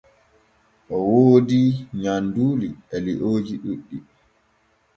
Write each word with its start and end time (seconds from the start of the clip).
O 0.95 0.97
woodi 1.11 1.61
nyanduuli 2.01 2.69
e 2.93 2.97
liooji 3.05 3.55
ɗuɗɗi. 3.63 3.97